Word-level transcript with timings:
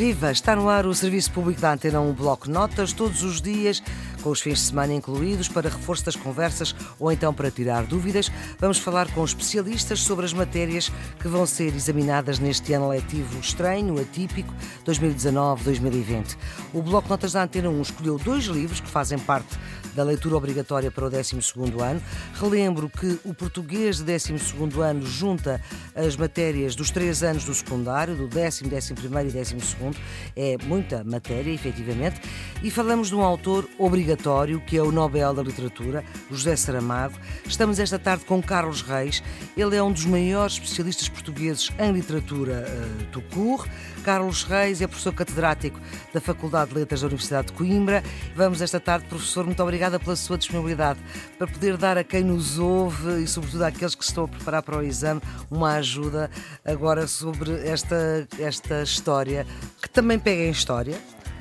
Viva! 0.00 0.32
Está 0.32 0.56
no 0.56 0.70
ar 0.70 0.86
o 0.86 0.94
Serviço 0.94 1.30
Público 1.30 1.60
da 1.60 1.74
Antena 1.74 2.00
1 2.00 2.14
Bloco 2.14 2.50
Notas, 2.50 2.90
todos 2.90 3.22
os 3.22 3.38
dias, 3.38 3.82
com 4.22 4.30
os 4.30 4.40
fins 4.40 4.54
de 4.54 4.64
semana 4.64 4.94
incluídos, 4.94 5.46
para 5.46 5.68
reforço 5.68 6.06
das 6.06 6.16
conversas 6.16 6.74
ou 6.98 7.12
então 7.12 7.34
para 7.34 7.50
tirar 7.50 7.84
dúvidas. 7.84 8.32
Vamos 8.58 8.78
falar 8.78 9.12
com 9.12 9.22
especialistas 9.22 10.00
sobre 10.00 10.24
as 10.24 10.32
matérias 10.32 10.90
que 11.20 11.28
vão 11.28 11.44
ser 11.44 11.74
examinadas 11.76 12.38
neste 12.38 12.72
ano 12.72 12.88
letivo 12.88 13.38
estranho, 13.40 14.00
atípico, 14.00 14.54
2019-2020. 14.86 16.34
O 16.72 16.80
Bloco 16.80 17.10
Notas 17.10 17.32
da 17.32 17.42
Antena 17.42 17.68
1 17.68 17.82
escolheu 17.82 18.16
dois 18.16 18.44
livros 18.44 18.80
que 18.80 18.88
fazem 18.88 19.18
parte 19.18 19.58
da 19.94 20.02
leitura 20.02 20.36
obrigatória 20.36 20.90
para 20.90 21.06
o 21.06 21.10
12 21.10 21.36
ano. 21.80 22.02
Relembro 22.34 22.88
que 22.88 23.18
o 23.24 23.34
português 23.34 23.98
de 23.98 24.04
12 24.04 24.34
ano 24.82 25.06
junta 25.06 25.60
as 25.94 26.16
matérias 26.16 26.74
dos 26.74 26.90
três 26.90 27.22
anos 27.22 27.44
do 27.44 27.54
secundário, 27.54 28.14
do 28.14 28.28
décimo, 28.28 28.70
décimo 28.70 29.00
primeiro 29.00 29.28
e 29.28 29.32
décimo 29.32 29.60
segundo. 29.60 29.96
É 30.36 30.56
muita 30.64 31.04
matéria, 31.04 31.52
efetivamente. 31.52 32.20
E 32.62 32.70
falamos 32.70 33.08
de 33.08 33.14
um 33.14 33.22
autor 33.22 33.68
obrigatório, 33.78 34.60
que 34.60 34.76
é 34.76 34.82
o 34.82 34.92
Nobel 34.92 35.34
da 35.34 35.42
Literatura, 35.42 36.04
José 36.30 36.56
Saramago. 36.56 37.14
Estamos 37.46 37.78
esta 37.78 37.98
tarde 37.98 38.24
com 38.24 38.42
Carlos 38.42 38.82
Reis. 38.82 39.22
Ele 39.56 39.76
é 39.76 39.82
um 39.82 39.92
dos 39.92 40.04
maiores 40.04 40.54
especialistas 40.54 41.08
portugueses 41.08 41.70
em 41.78 41.92
literatura 41.92 42.66
uh, 42.66 43.04
do 43.06 43.22
CUR. 43.22 43.66
Carlos 44.04 44.44
Reis 44.44 44.80
é 44.80 44.86
professor 44.86 45.12
catedrático 45.12 45.78
da 46.12 46.20
Faculdade 46.20 46.70
de 46.70 46.78
Letras 46.78 47.00
da 47.00 47.06
Universidade 47.06 47.48
de 47.48 47.52
Coimbra. 47.52 48.02
Vamos 48.34 48.62
esta 48.62 48.80
tarde, 48.80 49.06
professor, 49.06 49.44
muito 49.44 49.62
obrigada 49.80 49.98
pela 49.98 50.14
sua 50.14 50.36
disponibilidade 50.36 51.00
para 51.38 51.46
poder 51.46 51.78
dar 51.78 51.96
a 51.96 52.04
quem 52.04 52.22
nos 52.22 52.58
ouve 52.58 53.22
e, 53.22 53.26
sobretudo, 53.26 53.64
àqueles 53.64 53.94
que 53.94 54.04
estão 54.04 54.24
a 54.24 54.28
preparar 54.28 54.62
para 54.62 54.76
o 54.76 54.82
exame, 54.82 55.22
uma 55.50 55.76
ajuda 55.76 56.30
agora 56.62 57.06
sobre 57.06 57.66
esta, 57.66 58.28
esta 58.38 58.82
história, 58.82 59.46
que 59.80 59.88
também 59.88 60.18
pega 60.18 60.42
em 60.42 60.50
história. 60.50 61.00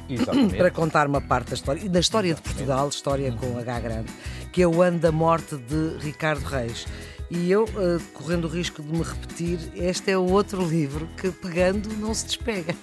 Exatamente. 0.10 0.56
Para 0.56 0.72
contar 0.72 1.06
uma 1.06 1.20
parte 1.20 1.50
da 1.50 1.56
história, 1.56 1.82
e 1.82 1.90
da 1.90 2.00
história 2.00 2.30
Exatamente. 2.30 2.50
de 2.50 2.56
Portugal, 2.56 2.90
história 2.90 3.32
com 3.34 3.58
H 3.60 3.80
grande, 3.82 4.14
que 4.54 4.62
é 4.62 4.68
o 4.68 4.82
ano 4.82 5.00
da 5.00 5.12
morte 5.12 5.58
de 5.58 5.98
Ricardo 6.00 6.44
Reis. 6.46 6.88
E 7.30 7.52
eu, 7.52 7.66
uh, 7.66 8.02
correndo 8.14 8.46
o 8.46 8.48
risco 8.48 8.82
de 8.82 8.90
me 8.90 9.04
repetir, 9.04 9.60
este 9.76 10.12
é 10.12 10.18
o 10.18 10.32
outro 10.32 10.66
livro 10.66 11.08
que, 11.18 11.30
pegando, 11.30 11.90
não 11.98 12.14
se 12.14 12.26
despega. 12.26 12.74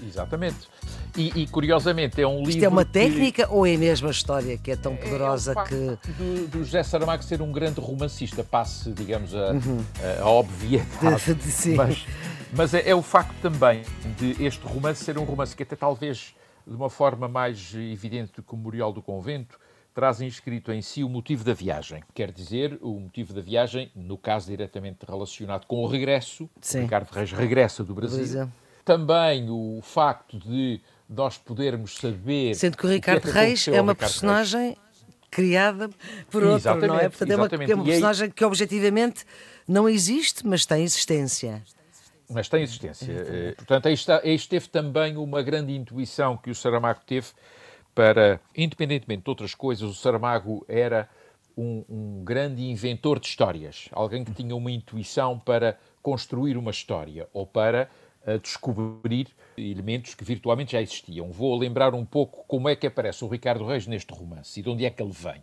Exatamente. 0.00 0.71
E, 1.16 1.42
e 1.42 1.46
curiosamente 1.46 2.20
é 2.20 2.26
um 2.26 2.38
livro. 2.38 2.50
Isto 2.50 2.64
é 2.64 2.68
uma 2.68 2.84
técnica 2.84 3.46
que... 3.46 3.52
ou 3.52 3.66
é 3.66 3.74
a 3.74 3.78
mesma 3.78 4.10
história 4.10 4.56
que 4.56 4.70
é 4.70 4.76
tão 4.76 4.96
poderosa 4.96 5.54
é, 5.56 5.60
é 5.60 5.64
que. 5.64 6.12
Do, 6.12 6.48
do 6.48 6.64
José 6.64 6.82
Saramago 6.82 7.22
ser 7.22 7.42
um 7.42 7.52
grande 7.52 7.80
romancista, 7.80 8.42
passe, 8.42 8.90
digamos, 8.92 9.34
a, 9.34 9.52
uhum. 9.52 9.84
a, 10.20 10.22
a 10.22 10.30
obviedade. 10.30 11.36
Sim. 11.50 11.74
Mas, 11.74 12.06
mas 12.52 12.74
é, 12.74 12.88
é, 12.88 12.94
o 12.94 13.02
facto 13.02 13.34
também 13.42 13.82
de 14.18 14.42
este 14.42 14.64
romance 14.66 15.04
ser 15.04 15.18
um 15.18 15.24
romance 15.24 15.54
que, 15.54 15.62
até 15.62 15.76
talvez 15.76 16.34
de 16.66 16.74
uma 16.74 16.88
forma 16.88 17.28
mais 17.28 17.74
evidente 17.74 18.32
do 18.36 18.42
que 18.42 18.54
o 18.54 18.56
Memorial 18.56 18.92
do 18.92 19.02
Convento, 19.02 19.58
traz 19.94 20.20
inscrito 20.20 20.72
em 20.72 20.80
si 20.80 21.04
o 21.04 21.08
motivo 21.08 21.44
da 21.44 21.52
viagem. 21.52 22.02
Quer 22.14 22.32
dizer, 22.32 22.78
o 22.80 22.98
motivo 22.98 23.32
da 23.34 23.40
viagem, 23.40 23.90
no 23.94 24.16
caso 24.16 24.46
diretamente 24.48 25.04
relacionado 25.06 25.66
com 25.66 25.82
o 25.82 25.86
regresso, 25.86 26.48
Sim. 26.60 26.82
Ricardo 26.82 27.10
Reis 27.10 27.32
regressa 27.32 27.84
do 27.84 27.94
Brasil. 27.94 28.18
Brasil. 28.18 28.48
Também 28.84 29.48
o 29.50 29.80
facto 29.82 30.38
de 30.38 30.80
nós 31.08 31.38
podermos 31.38 31.96
saber. 31.96 32.54
Sendo 32.54 32.76
que 32.76 32.86
o 32.86 32.88
Ricardo 32.88 33.22
que 33.22 33.28
é 33.28 33.32
que 33.32 33.38
Reis 33.38 33.68
é 33.68 33.80
uma 33.80 33.94
personagem 33.94 34.60
Reis. 34.60 34.78
criada 35.30 35.90
por 36.30 36.42
outro, 36.42 36.58
exatamente, 36.58 36.88
não 36.88 36.98
é? 36.98 37.08
Portanto, 37.08 37.30
é 37.30 37.36
uma, 37.36 37.46
é 37.46 37.74
uma 37.74 37.84
personagem 37.84 38.24
aí... 38.26 38.32
que 38.32 38.44
objetivamente 38.44 39.24
não 39.66 39.88
existe, 39.88 40.46
mas 40.46 40.66
tem 40.66 40.82
existência. 40.82 41.62
Mas 42.28 42.48
tem 42.48 42.62
existência. 42.62 43.12
Eh, 43.12 43.54
portanto, 43.56 43.86
aí, 43.86 43.94
está, 43.94 44.20
aí 44.24 44.34
esteve 44.34 44.68
também 44.68 45.16
uma 45.16 45.42
grande 45.42 45.74
intuição 45.74 46.36
que 46.36 46.50
o 46.50 46.54
Saramago 46.54 47.00
teve 47.06 47.28
para, 47.94 48.40
independentemente 48.56 49.22
de 49.22 49.30
outras 49.30 49.54
coisas, 49.54 49.88
o 49.88 49.94
Saramago 49.94 50.64
era 50.66 51.08
um, 51.56 51.84
um, 51.88 52.24
grande 52.24 52.62
inventor 52.62 53.20
de 53.20 53.26
histórias, 53.26 53.88
alguém 53.92 54.24
que 54.24 54.32
tinha 54.32 54.56
uma 54.56 54.70
intuição 54.70 55.38
para 55.38 55.78
construir 56.02 56.56
uma 56.56 56.70
história 56.70 57.28
ou 57.32 57.46
para 57.46 57.90
uh, 58.26 58.38
descobrir 58.38 59.28
elementos 59.56 60.14
que 60.14 60.24
virtualmente 60.24 60.72
já 60.72 60.82
existiam. 60.82 61.30
Vou 61.30 61.56
lembrar 61.56 61.94
um 61.94 62.04
pouco 62.04 62.44
como 62.46 62.68
é 62.68 62.76
que 62.76 62.86
aparece 62.86 63.24
o 63.24 63.28
Ricardo 63.28 63.66
Reis 63.66 63.86
neste 63.86 64.12
romance 64.12 64.58
e 64.58 64.62
de 64.62 64.70
onde 64.70 64.84
é 64.84 64.90
que 64.90 65.02
ele 65.02 65.12
vem. 65.12 65.42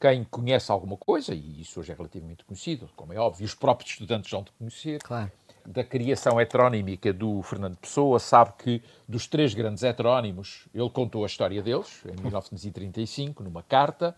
Quem 0.00 0.24
conhece 0.24 0.70
alguma 0.70 0.96
coisa, 0.96 1.34
e 1.34 1.60
isso 1.60 1.80
hoje 1.80 1.90
é 1.90 1.94
relativamente 1.94 2.44
conhecido, 2.44 2.88
como 2.94 3.12
é 3.12 3.18
óbvio, 3.18 3.44
os 3.44 3.54
próprios 3.54 3.90
estudantes 3.90 4.30
vão 4.30 4.42
de 4.42 4.52
conhecer, 4.52 5.00
claro 5.02 5.32
da 5.68 5.84
criação 5.84 6.40
heterónimica 6.40 7.12
do 7.12 7.42
Fernando 7.42 7.76
Pessoa 7.76 8.18
sabe 8.18 8.52
que 8.58 8.82
dos 9.06 9.26
três 9.26 9.52
grandes 9.52 9.82
heterónimos, 9.82 10.66
ele 10.74 10.88
contou 10.88 11.24
a 11.24 11.26
história 11.26 11.62
deles, 11.62 12.02
em 12.06 12.16
1935, 12.24 13.42
numa 13.42 13.62
carta, 13.62 14.16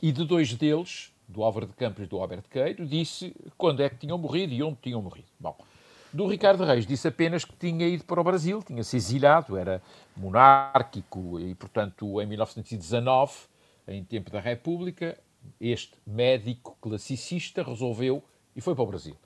e 0.00 0.12
de 0.12 0.24
dois 0.24 0.54
deles, 0.54 1.12
do 1.26 1.42
Álvaro 1.42 1.66
de 1.66 1.72
Campos 1.72 2.04
e 2.04 2.06
do 2.06 2.18
Alberto 2.18 2.48
Queiro, 2.48 2.86
disse 2.86 3.34
quando 3.58 3.82
é 3.82 3.88
que 3.88 3.96
tinham 3.96 4.16
morrido 4.16 4.52
e 4.52 4.62
onde 4.62 4.78
tinham 4.80 5.02
morrido. 5.02 5.26
Bom, 5.40 5.56
do 6.12 6.26
Ricardo 6.26 6.64
Reis 6.64 6.86
disse 6.86 7.08
apenas 7.08 7.44
que 7.44 7.54
tinha 7.56 7.86
ido 7.86 8.04
para 8.04 8.20
o 8.20 8.24
Brasil, 8.24 8.62
tinha 8.62 8.82
se 8.82 8.96
exilado, 8.96 9.56
era 9.56 9.82
monárquico 10.16 11.38
e, 11.40 11.54
portanto, 11.54 12.20
em 12.20 12.26
1919, 12.26 13.32
em 13.88 14.04
tempo 14.04 14.30
da 14.30 14.40
República, 14.40 15.18
este 15.60 15.94
médico 16.06 16.76
classicista 16.80 17.62
resolveu 17.62 18.22
e 18.54 18.60
foi 18.60 18.74
para 18.74 18.84
o 18.84 18.86
Brasil 18.86 19.16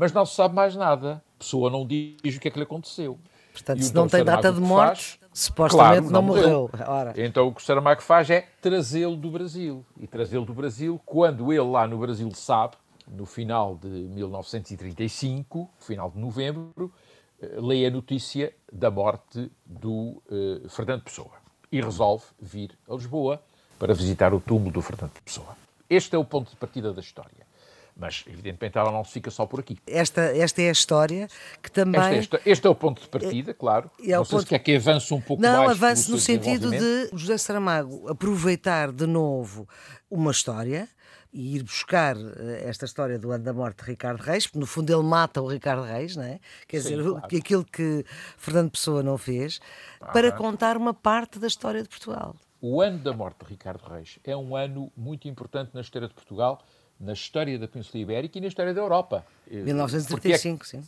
mas 0.00 0.12
não 0.12 0.24
se 0.24 0.34
sabe 0.34 0.54
mais 0.54 0.74
nada. 0.74 1.22
A 1.36 1.38
pessoa 1.38 1.68
não 1.68 1.86
diz 1.86 2.36
o 2.36 2.40
que 2.40 2.48
é 2.48 2.50
que 2.50 2.58
lhe 2.58 2.64
aconteceu. 2.64 3.18
Portanto, 3.52 3.82
se 3.82 3.94
não 3.94 4.08
tem 4.08 4.24
data 4.24 4.50
de 4.50 4.60
morte, 4.60 5.18
faz, 5.18 5.30
supostamente 5.32 5.76
claro, 5.76 6.04
não, 6.04 6.10
não, 6.10 6.22
morreu. 6.22 6.70
morreu. 6.72 7.12
Então 7.16 7.48
o 7.48 7.54
que 7.54 7.60
o 7.60 7.64
Saramago 7.64 8.00
faz 8.00 8.30
é 8.30 8.46
trazê-lo 8.62 9.16
do 9.16 9.30
Brasil. 9.30 9.84
E 9.98 10.06
trazê-lo 10.06 10.46
do 10.46 10.54
Brasil 10.54 10.98
quando 11.04 11.52
ele 11.52 11.60
lá 11.60 11.86
no 11.86 11.98
Brasil 11.98 12.30
sabe, 12.34 12.76
no 13.10 13.26
final 13.26 13.76
de 13.76 13.88
1935, 13.88 15.70
final 15.78 16.10
de 16.10 16.18
novembro, 16.18 16.92
eh, 17.40 17.56
lê 17.60 17.86
a 17.86 17.90
notícia 17.90 18.52
da 18.72 18.90
morte 18.90 19.50
do 19.64 20.22
uh, 20.30 20.68
Fernando 20.68 21.02
Pessoa. 21.02 21.32
E 21.72 21.80
resolve 21.80 22.24
vir 22.40 22.76
a 22.88 22.94
Lisboa 22.94 23.42
para 23.78 23.94
visitar 23.94 24.34
o 24.34 24.40
túmulo 24.40 24.70
do 24.70 24.82
Fernando 24.82 25.12
Pessoa. 25.24 25.56
Este 25.88 26.14
é 26.14 26.18
o 26.18 26.24
ponto 26.24 26.50
de 26.50 26.56
partida 26.56 26.92
da 26.92 27.00
história. 27.00 27.48
Mas, 27.96 28.24
evidentemente, 28.26 28.78
ela 28.78 28.90
não 28.90 29.04
se 29.04 29.12
fica 29.12 29.30
só 29.30 29.44
por 29.44 29.60
aqui. 29.60 29.76
Esta, 29.86 30.22
esta 30.36 30.62
é 30.62 30.68
a 30.68 30.72
história 30.72 31.28
que 31.62 31.70
também. 31.70 32.18
Este, 32.18 32.36
este, 32.36 32.50
este 32.50 32.66
é 32.66 32.70
o 32.70 32.74
ponto 32.74 33.02
de 33.02 33.08
partida, 33.08 33.52
claro. 33.52 33.90
É 34.00 34.16
não 34.16 34.24
sei 34.24 34.38
ponto... 34.38 34.42
se 34.42 34.48
quer 34.48 34.58
que 34.58 34.76
avance 34.76 35.12
um 35.12 35.20
pouco 35.20 35.42
não, 35.42 35.50
mais. 35.50 35.64
Não, 35.64 35.70
avance 35.70 36.10
no 36.10 36.18
sentido 36.18 36.70
de 36.70 37.10
José 37.12 37.36
Saramago 37.36 38.08
aproveitar 38.08 38.90
de 38.90 39.06
novo 39.06 39.68
uma 40.10 40.30
história 40.30 40.88
e 41.32 41.56
ir 41.56 41.62
buscar 41.62 42.16
eh, 42.16 42.64
esta 42.64 42.84
história 42.84 43.18
do 43.18 43.30
ano 43.30 43.44
da 43.44 43.52
morte 43.52 43.84
de 43.84 43.90
Ricardo 43.90 44.20
Reis, 44.20 44.46
porque 44.46 44.58
no 44.58 44.66
fundo 44.66 44.92
ele 44.92 45.02
mata 45.02 45.40
o 45.40 45.48
Ricardo 45.48 45.82
Reis, 45.82 46.16
não 46.16 46.24
é? 46.24 46.40
Quer 46.66 46.80
Sim, 46.80 46.96
dizer, 46.96 47.02
claro. 47.02 47.26
aquilo 47.26 47.64
que 47.64 48.04
Fernando 48.36 48.70
Pessoa 48.70 49.02
não 49.02 49.16
fez, 49.16 49.60
ah, 50.00 50.06
para 50.06 50.32
contar 50.32 50.76
uma 50.76 50.92
parte 50.92 51.38
da 51.38 51.46
história 51.46 51.82
de 51.82 51.88
Portugal. 51.88 52.34
O 52.60 52.82
ano 52.82 52.98
da 52.98 53.12
morte 53.12 53.44
de 53.44 53.50
Ricardo 53.50 53.82
Reis 53.84 54.18
é 54.24 54.36
um 54.36 54.54
ano 54.54 54.92
muito 54.96 55.28
importante 55.28 55.70
na 55.72 55.80
história 55.80 56.08
de 56.08 56.14
Portugal 56.14 56.62
na 57.00 57.14
história 57.14 57.58
da 57.58 57.66
Península 57.66 58.02
Ibérica 58.02 58.36
e 58.36 58.40
na 58.42 58.48
história 58.48 58.74
da 58.74 58.80
Europa. 58.80 59.24
1935, 59.50 60.62
é, 60.62 60.66
sim. 60.66 60.82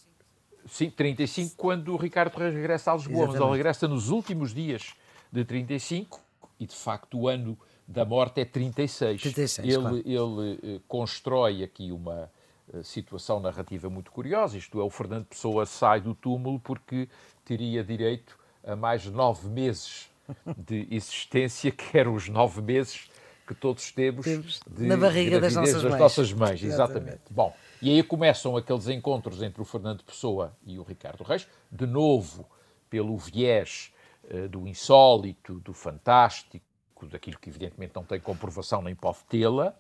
Sim, 0.67 0.91
35, 0.91 1.57
quando 1.57 1.93
o 1.93 1.97
Ricardo 1.97 2.37
Reis 2.37 2.55
regressa 2.55 2.93
a 2.93 2.95
Lisboa, 2.95 3.15
Exatamente. 3.15 3.41
mas 3.41 3.49
ele 3.49 3.57
regressa 3.57 3.89
nos 3.89 4.11
últimos 4.11 4.55
dias 4.55 4.93
de 5.33 5.45
35 5.45 6.21
e, 6.61 6.67
de 6.67 6.75
facto, 6.75 7.19
o 7.19 7.29
ano 7.29 7.59
da 7.87 8.05
morte 8.05 8.41
é 8.41 8.45
36. 8.45 9.21
36 9.21 9.69
ele, 9.69 9.77
claro. 9.77 9.97
ele 9.97 10.77
eh, 10.77 10.81
constrói 10.89 11.63
aqui 11.63 11.93
uma 11.93 12.31
eh, 12.73 12.83
situação 12.83 13.41
narrativa 13.41 13.91
muito 13.91 14.11
curiosa, 14.11 14.57
isto 14.57 14.81
é, 14.81 14.85
o 14.85 14.91
Fernando 14.91 15.27
Pessoa 15.27 15.67
sai 15.67 16.01
do 16.01 16.15
túmulo 16.15 16.61
porque 16.61 17.09
teria 17.45 17.83
direito 17.83 18.39
a 18.65 18.77
mais 18.77 19.05
nove 19.07 19.49
meses 19.49 20.09
de 20.57 20.87
existência, 20.95 21.71
que 21.71 21.99
eram 21.99 22.15
os 22.15 22.29
nove 22.29 22.63
meses 22.63 23.11
que 23.47 23.55
todos 23.55 23.91
temos, 23.91 24.25
temos 24.25 24.61
de, 24.71 24.85
na 24.85 24.97
barriga 24.97 25.41
das 25.41 25.55
nossas 25.55 25.83
das 25.83 25.91
mães. 25.91 26.01
Nossas 26.01 26.33
mães 26.33 26.63
exatamente. 26.63 27.09
exatamente. 27.09 27.23
Bom, 27.31 27.55
e 27.81 27.91
aí 27.91 28.03
começam 28.03 28.57
aqueles 28.57 28.89
encontros 28.89 29.43
entre 29.43 29.61
o 29.61 29.65
Fernando 29.65 30.05
Pessoa 30.05 30.57
e 30.65 30.79
o 30.79 30.83
Ricardo 30.83 31.25
Reis, 31.25 31.47
de 31.71 31.87
novo 31.87 32.49
pelo 32.89 33.17
viés 33.17 33.93
uh, 34.25 34.49
do 34.49 34.67
insólito, 34.69 35.55
do 35.61 35.73
fantástico, 35.73 36.65
daquilo 37.07 37.39
que 37.39 37.49
evidentemente 37.49 37.95
não 37.95 38.05
tem 38.05 38.21
comprovação 38.21 38.83
nem 38.83 38.95
pode 38.95 39.19
tê-la, 39.29 39.75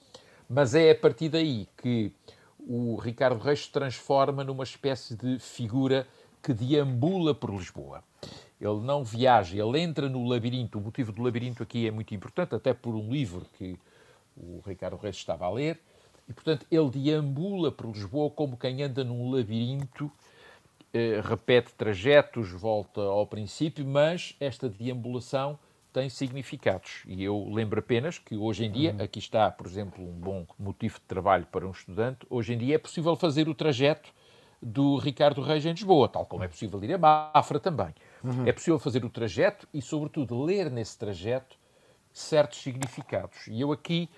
mas 0.48 0.74
é 0.74 0.90
a 0.90 0.94
partir 0.94 1.28
daí 1.28 1.68
que 1.76 2.12
o 2.58 2.96
Ricardo 2.96 3.38
Reis 3.40 3.64
se 3.64 3.70
transforma 3.70 4.44
numa 4.44 4.64
espécie 4.64 5.16
de 5.16 5.38
figura 5.38 6.06
que 6.42 6.52
deambula 6.52 7.34
por 7.34 7.50
Lisboa 7.50 8.02
ele 8.62 8.80
não 8.80 9.02
viaja, 9.02 9.56
ele 9.56 9.80
entra 9.80 10.08
no 10.08 10.24
labirinto. 10.24 10.78
O 10.78 10.80
motivo 10.80 11.10
do 11.10 11.20
labirinto 11.22 11.62
aqui 11.62 11.88
é 11.88 11.90
muito 11.90 12.14
importante, 12.14 12.54
até 12.54 12.72
por 12.72 12.94
um 12.94 13.10
livro 13.10 13.44
que 13.58 13.76
o 14.36 14.62
Ricardo 14.64 14.96
Reis 14.96 15.16
estava 15.16 15.46
a 15.46 15.50
ler. 15.50 15.80
E, 16.28 16.32
portanto, 16.32 16.64
ele 16.70 16.88
deambula 16.88 17.72
por 17.72 17.86
Lisboa 17.86 18.30
como 18.30 18.56
quem 18.56 18.82
anda 18.84 19.02
num 19.02 19.32
labirinto 19.32 20.10
eh, 20.94 21.20
repete 21.24 21.74
trajetos, 21.74 22.50
volta 22.50 23.00
ao 23.00 23.26
princípio, 23.26 23.84
mas 23.84 24.36
esta 24.38 24.68
deambulação 24.68 25.58
tem 25.92 26.08
significados. 26.08 27.02
E 27.06 27.22
eu 27.22 27.48
lembro 27.50 27.80
apenas 27.80 28.18
que 28.18 28.36
hoje 28.36 28.64
em 28.64 28.70
dia, 28.70 28.92
uhum. 28.92 29.04
aqui 29.04 29.18
está, 29.18 29.50
por 29.50 29.66
exemplo, 29.66 30.02
um 30.02 30.12
bom 30.12 30.46
motivo 30.58 30.94
de 30.94 31.04
trabalho 31.04 31.46
para 31.46 31.66
um 31.66 31.70
estudante, 31.70 32.26
hoje 32.30 32.54
em 32.54 32.58
dia 32.58 32.76
é 32.76 32.78
possível 32.78 33.14
fazer 33.14 33.48
o 33.48 33.54
trajeto 33.54 34.12
do 34.60 34.96
Ricardo 34.96 35.42
Reis 35.42 35.66
em 35.66 35.72
Lisboa, 35.72 36.08
tal 36.08 36.24
como 36.24 36.44
é 36.44 36.48
possível 36.48 36.82
ir 36.84 36.94
a 36.94 36.98
Mafra 36.98 37.58
também. 37.58 37.92
Uhum. 38.22 38.46
É 38.46 38.52
possível 38.52 38.78
fazer 38.78 39.04
o 39.04 39.10
trajeto 39.10 39.68
e, 39.74 39.82
sobretudo, 39.82 40.40
ler 40.42 40.70
nesse 40.70 40.96
trajeto 40.96 41.56
certos 42.12 42.62
significados. 42.62 43.46
E 43.48 43.60
eu 43.60 43.72
aqui 43.72 44.08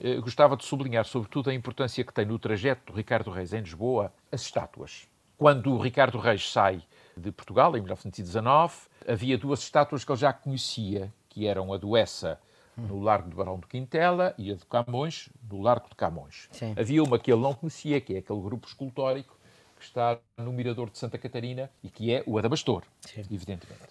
eh, 0.00 0.20
gostava 0.20 0.56
de 0.56 0.64
sublinhar, 0.64 1.04
sobretudo, 1.04 1.50
a 1.50 1.54
importância 1.54 2.04
que 2.04 2.12
tem 2.12 2.24
no 2.24 2.38
trajeto 2.38 2.92
do 2.92 2.96
Ricardo 2.96 3.30
Reis 3.30 3.52
em 3.52 3.60
Lisboa 3.60 4.12
as 4.30 4.42
estátuas. 4.42 5.08
Quando 5.36 5.72
o 5.72 5.78
Ricardo 5.78 6.18
Reis 6.18 6.50
sai 6.50 6.82
de 7.16 7.32
Portugal, 7.32 7.76
em 7.76 7.80
1919, 7.80 8.74
havia 9.06 9.36
duas 9.36 9.60
estátuas 9.60 10.04
que 10.04 10.12
ele 10.12 10.20
já 10.20 10.32
conhecia, 10.32 11.12
que 11.38 11.46
eram 11.46 11.72
a 11.72 11.76
do 11.76 11.96
Essa, 11.96 12.40
no 12.76 13.00
Largo 13.00 13.30
do 13.30 13.36
Barão 13.36 13.60
de 13.60 13.66
Quintela, 13.68 14.34
e 14.36 14.50
a 14.50 14.56
de 14.56 14.66
Camões, 14.66 15.28
no 15.48 15.62
Largo 15.62 15.88
de 15.88 15.94
Camões. 15.94 16.48
Sim. 16.50 16.74
Havia 16.76 17.00
uma 17.00 17.16
que 17.16 17.30
ele 17.32 17.40
não 17.40 17.54
conhecia, 17.54 18.00
que 18.00 18.16
é 18.16 18.18
aquele 18.18 18.40
grupo 18.40 18.66
escultórico 18.66 19.38
que 19.76 19.84
está 19.84 20.18
no 20.36 20.52
Mirador 20.52 20.90
de 20.90 20.98
Santa 20.98 21.16
Catarina 21.16 21.70
e 21.80 21.88
que 21.88 22.12
é 22.12 22.24
o 22.26 22.38
Adabastor, 22.38 22.82
Sim. 23.02 23.20
evidentemente. 23.30 23.86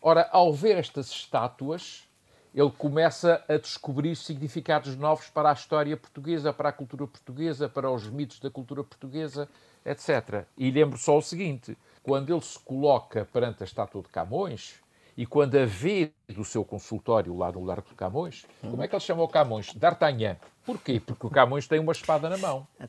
Ora, 0.00 0.26
ao 0.32 0.54
ver 0.54 0.78
estas 0.78 1.10
estátuas, 1.10 2.08
ele 2.54 2.70
começa 2.70 3.44
a 3.46 3.58
descobrir 3.58 4.16
significados 4.16 4.96
novos 4.96 5.28
para 5.28 5.50
a 5.50 5.52
história 5.52 5.94
portuguesa, 5.98 6.50
para 6.50 6.70
a 6.70 6.72
cultura 6.72 7.06
portuguesa, 7.06 7.68
para 7.68 7.90
os 7.90 8.08
mitos 8.08 8.40
da 8.40 8.50
cultura 8.50 8.82
portuguesa, 8.82 9.46
etc. 9.84 10.46
E 10.56 10.70
lembro 10.70 10.96
só 10.96 11.18
o 11.18 11.22
seguinte: 11.22 11.76
quando 12.02 12.32
ele 12.32 12.40
se 12.40 12.58
coloca 12.58 13.28
perante 13.30 13.62
a 13.62 13.66
estátua 13.66 14.00
de 14.00 14.08
Camões 14.08 14.80
e 15.16 15.24
quando 15.24 15.56
a 15.56 15.64
vê 15.64 16.12
do 16.28 16.44
seu 16.44 16.64
consultório 16.64 17.34
lá 17.36 17.50
no 17.50 17.64
Largo 17.64 17.88
de 17.88 17.94
Camões, 17.94 18.44
como 18.60 18.82
é 18.82 18.88
que 18.88 18.94
ele 18.94 19.00
chamou 19.00 19.26
Camões? 19.26 19.72
D'Artagnan. 19.72 20.36
Porquê? 20.64 21.00
Porque 21.00 21.26
o 21.26 21.30
Camões 21.30 21.66
tem 21.66 21.80
uma 21.80 21.92
espada 21.92 22.28
na 22.28 22.36
mão. 22.36 22.66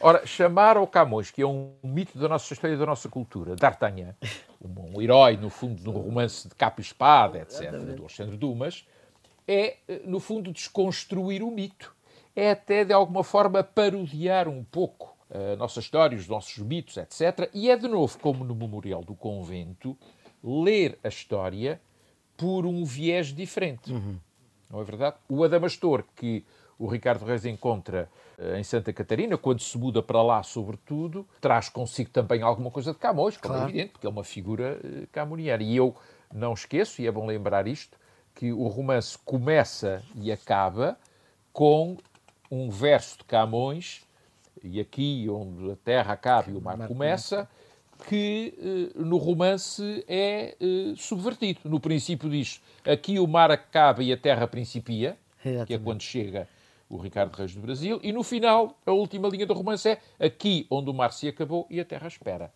Ora, 0.00 0.24
chamar 0.24 0.76
ao 0.76 0.86
Camões, 0.86 1.32
que 1.32 1.42
é 1.42 1.46
um 1.46 1.72
mito 1.82 2.16
da 2.16 2.28
nossa 2.28 2.52
história 2.52 2.74
e 2.74 2.78
da 2.78 2.86
nossa 2.86 3.08
cultura, 3.08 3.56
D'Artagnan, 3.56 4.14
um, 4.62 4.96
um, 4.96 5.02
herói, 5.02 5.36
no 5.36 5.50
fundo, 5.50 5.82
de 5.82 5.88
um 5.88 5.92
romance 5.92 6.48
de 6.48 6.54
capa 6.54 6.80
e 6.80 6.84
espada, 6.84 7.38
etc., 7.38 7.72
do 7.72 8.02
Alexandre 8.02 8.36
Dumas, 8.36 8.86
é, 9.46 9.78
no 10.04 10.20
fundo, 10.20 10.52
desconstruir 10.52 11.42
o 11.42 11.50
mito. 11.50 11.96
É 12.36 12.52
até, 12.52 12.84
de 12.84 12.92
alguma 12.92 13.24
forma, 13.24 13.64
parodiar 13.64 14.46
um 14.46 14.62
pouco 14.62 15.18
a 15.30 15.56
nossa 15.56 15.80
história, 15.80 16.16
os 16.16 16.28
nossos 16.28 16.56
mitos, 16.58 16.96
etc. 16.96 17.50
E 17.52 17.70
é, 17.70 17.76
de 17.76 17.88
novo, 17.88 18.18
como 18.18 18.44
no 18.44 18.54
Memorial 18.54 19.02
do 19.02 19.14
Convento, 19.14 19.96
ler 20.42 20.98
a 21.02 21.08
história 21.08 21.80
por 22.36 22.66
um 22.66 22.84
viés 22.84 23.28
diferente. 23.28 23.92
Uhum. 23.92 24.18
Não 24.70 24.80
é 24.80 24.84
verdade? 24.84 25.16
O 25.28 25.42
Adamastor, 25.42 26.04
que 26.14 26.44
o 26.78 26.86
Ricardo 26.86 27.24
Reis 27.24 27.44
encontra 27.44 28.08
eh, 28.38 28.60
em 28.60 28.62
Santa 28.62 28.92
Catarina, 28.92 29.36
quando 29.36 29.60
se 29.60 29.76
muda 29.76 30.00
para 30.02 30.22
lá, 30.22 30.42
sobretudo, 30.42 31.26
traz 31.40 31.68
consigo 31.68 32.10
também 32.10 32.42
alguma 32.42 32.70
coisa 32.70 32.92
de 32.92 32.98
Camões, 32.98 33.36
como 33.36 33.54
é 33.54 33.56
claro. 33.56 33.70
é 33.70 33.72
evidente, 33.72 33.92
porque 33.92 34.06
é 34.06 34.10
uma 34.10 34.22
figura 34.22 34.78
uh, 34.84 35.06
camoniana. 35.10 35.62
E 35.62 35.76
eu 35.76 35.94
não 36.32 36.52
esqueço, 36.52 37.02
e 37.02 37.06
é 37.06 37.10
bom 37.10 37.26
lembrar 37.26 37.66
isto, 37.66 37.98
que 38.34 38.52
o 38.52 38.68
romance 38.68 39.18
começa 39.18 40.02
e 40.14 40.30
acaba 40.30 40.96
com 41.52 41.96
um 42.48 42.70
verso 42.70 43.18
de 43.18 43.24
Camões, 43.24 44.02
e 44.62 44.80
aqui 44.80 45.26
onde 45.28 45.72
a 45.72 45.76
terra 45.76 46.12
acaba 46.12 46.50
e 46.50 46.54
o 46.54 46.60
mar 46.60 46.78
começa, 46.86 47.48
que 48.06 48.92
uh, 48.96 49.04
no 49.04 49.16
romance 49.16 50.04
é 50.06 50.56
uh, 50.60 50.96
subvertido. 50.96 51.60
No 51.64 51.80
princípio 51.80 52.28
diz, 52.28 52.62
aqui 52.84 53.18
o 53.18 53.26
mar 53.26 53.50
acaba 53.50 54.02
e 54.02 54.12
a 54.12 54.16
terra 54.16 54.46
principia, 54.46 55.16
Exatamente. 55.44 55.66
que 55.66 55.74
é 55.74 55.78
quando 55.78 56.02
chega 56.02 56.48
o 56.88 56.96
Ricardo 56.96 57.34
Reis 57.34 57.54
do 57.54 57.60
Brasil, 57.60 58.00
e 58.02 58.12
no 58.12 58.22
final, 58.22 58.78
a 58.86 58.92
última 58.92 59.28
linha 59.28 59.46
do 59.46 59.52
romance 59.52 59.88
é 59.88 60.00
aqui 60.18 60.66
onde 60.70 60.88
o 60.88 60.94
mar 60.94 61.12
se 61.12 61.28
acabou 61.28 61.66
e 61.68 61.78
a 61.80 61.84
terra 61.84 62.08
espera. 62.08 62.50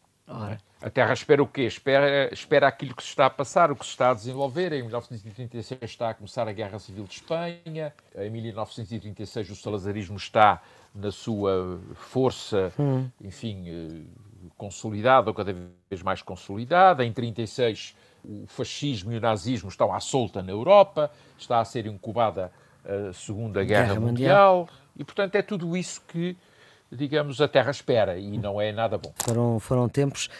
A 0.80 0.90
Terra 0.90 1.12
espera 1.12 1.42
o 1.42 1.46
quê? 1.46 1.62
Espera, 1.62 2.32
espera 2.32 2.66
aquilo 2.66 2.94
que 2.94 3.02
se 3.02 3.10
está 3.10 3.26
a 3.26 3.30
passar, 3.30 3.70
o 3.70 3.76
que 3.76 3.84
se 3.84 3.90
está 3.90 4.10
a 4.10 4.14
desenvolver. 4.14 4.72
Em 4.72 4.82
1936 4.82 5.78
está 5.82 6.10
a 6.10 6.14
começar 6.14 6.48
a 6.48 6.52
Guerra 6.52 6.78
Civil 6.78 7.04
de 7.04 7.14
Espanha. 7.14 7.92
Em 8.16 8.30
1936 8.30 9.50
o 9.50 9.56
salazarismo 9.56 10.16
está 10.16 10.62
na 10.94 11.10
sua 11.10 11.80
força, 11.94 12.72
hum. 12.78 13.08
enfim, 13.20 13.64
eh, 13.68 14.02
consolidada 14.62 15.28
ou 15.28 15.34
cada 15.34 15.52
vez 15.90 16.02
mais 16.04 16.22
consolidada. 16.22 17.04
Em 17.04 17.12
36 17.12 17.96
o 18.24 18.46
fascismo 18.46 19.12
e 19.12 19.16
o 19.16 19.20
nazismo 19.20 19.68
estão 19.68 19.92
à 19.92 19.98
solta 19.98 20.40
na 20.40 20.52
Europa. 20.52 21.10
Está 21.36 21.58
a 21.58 21.64
ser 21.64 21.86
incubada 21.86 22.52
a 22.84 23.12
Segunda 23.12 23.64
Guerra, 23.64 23.88
Guerra 23.88 24.00
Mundial. 24.00 24.58
Mundial. 24.58 24.78
E, 24.96 25.02
portanto, 25.02 25.34
é 25.34 25.42
tudo 25.42 25.76
isso 25.76 26.00
que, 26.06 26.36
digamos, 26.92 27.40
a 27.40 27.48
Terra 27.48 27.72
espera 27.72 28.16
e 28.16 28.38
não 28.38 28.60
é 28.60 28.70
nada 28.70 28.96
bom. 28.96 29.12
Foram, 29.16 29.58
foram 29.58 29.88
tempos. 29.88 30.30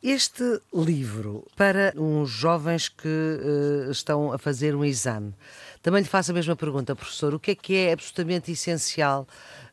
Este 0.00 0.60
livro, 0.72 1.44
para 1.56 1.92
uns 1.96 2.30
jovens 2.30 2.88
que 2.88 3.08
uh, 3.08 3.90
estão 3.90 4.32
a 4.32 4.38
fazer 4.38 4.76
um 4.76 4.84
exame, 4.84 5.34
também 5.82 6.02
lhe 6.02 6.08
faço 6.08 6.30
a 6.30 6.34
mesma 6.34 6.54
pergunta, 6.54 6.94
professor: 6.94 7.34
o 7.34 7.40
que 7.40 7.50
é 7.52 7.54
que 7.54 7.76
é 7.76 7.92
absolutamente 7.92 8.52
essencial 8.52 9.26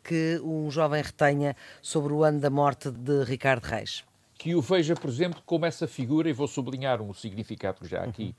que 0.03 0.39
um 0.44 0.69
jovem 0.69 1.01
retenha 1.01 1.56
sobre 1.81 2.13
o 2.13 2.24
ano 2.24 2.39
da 2.39 2.50
morte 2.50 2.92
de 2.92 3.24
Ricardo 3.24 3.63
Reis? 3.63 4.03
Que 4.38 4.56
o 4.56 4.62
veja, 4.62 4.95
por 4.95 5.09
exemplo, 5.09 5.42
como 5.45 5.65
essa 5.65 5.88
figura, 5.88 6.30
e 6.30 6.33
vou 6.33 6.48
sublinhar 6.48 7.01
um 7.01 7.13
significado 7.13 7.81
que 7.81 7.88
já 7.88 8.03
aqui 8.03 8.24
uhum 8.24 8.33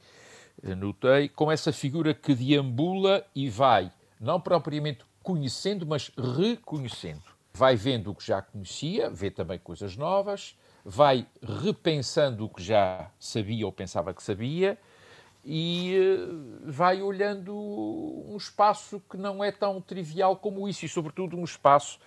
notei, 0.76 1.28
com 1.28 1.50
essa 1.50 1.72
figura 1.72 2.14
que 2.14 2.34
deambula 2.34 3.24
e 3.34 3.48
vai, 3.48 3.90
não 4.20 4.40
propriamente 4.40 5.04
conhecendo, 5.22 5.86
mas 5.86 6.10
reconhecendo. 6.16 7.22
Vai 7.54 7.76
vendo 7.76 8.10
o 8.10 8.14
que 8.14 8.26
já 8.26 8.40
conhecia, 8.40 9.10
vê 9.10 9.30
também 9.30 9.58
coisas 9.58 9.96
novas, 9.96 10.56
vai 10.84 11.26
repensando 11.62 12.46
o 12.46 12.48
que 12.48 12.62
já 12.62 13.10
sabia 13.18 13.66
ou 13.66 13.72
pensava 13.72 14.14
que 14.14 14.22
sabia 14.22 14.78
e 15.44 15.96
eh, 15.96 16.70
vai 16.70 17.02
olhando 17.02 17.54
um 17.54 18.36
espaço 18.36 19.02
que 19.10 19.16
não 19.16 19.42
é 19.42 19.50
tão 19.50 19.80
trivial 19.80 20.36
como 20.36 20.68
isso 20.68 20.84
e, 20.84 20.88
sobretudo, 20.88 21.36
um 21.36 21.44
espaço 21.44 21.98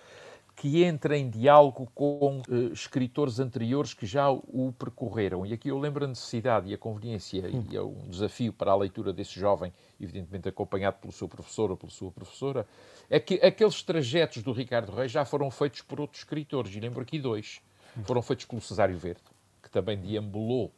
que 0.56 0.82
entra 0.82 1.18
em 1.18 1.28
diálogo 1.28 1.86
com 1.94 2.40
uh, 2.48 2.72
escritores 2.72 3.38
anteriores 3.38 3.92
que 3.92 4.06
já 4.06 4.30
o 4.30 4.74
percorreram. 4.78 5.44
E 5.44 5.52
aqui 5.52 5.68
eu 5.68 5.78
lembro 5.78 6.06
a 6.06 6.08
necessidade 6.08 6.70
e 6.70 6.74
a 6.74 6.78
conveniência, 6.78 7.42
hum. 7.46 7.66
e 7.70 7.76
é 7.76 7.82
um 7.82 8.08
desafio 8.08 8.54
para 8.54 8.72
a 8.72 8.74
leitura 8.74 9.12
desse 9.12 9.38
jovem, 9.38 9.70
evidentemente 10.00 10.48
acompanhado 10.48 10.96
pelo 10.96 11.12
seu 11.12 11.28
professor 11.28 11.70
ou 11.70 11.76
pela 11.76 11.92
sua 11.92 12.10
professora, 12.10 12.66
é 13.10 13.20
que 13.20 13.34
aqueles 13.34 13.82
trajetos 13.82 14.42
do 14.42 14.52
Ricardo 14.52 14.92
Reis 14.92 15.12
já 15.12 15.26
foram 15.26 15.50
feitos 15.50 15.82
por 15.82 16.00
outros 16.00 16.22
escritores, 16.22 16.74
e 16.74 16.80
lembro 16.80 17.02
aqui 17.02 17.18
dois. 17.18 17.60
Foram 18.04 18.22
feitos 18.22 18.46
pelo 18.46 18.62
Cesário 18.62 18.96
Verde, 18.96 19.20
que 19.62 19.70
também 19.70 19.98
deambulou 19.98 20.72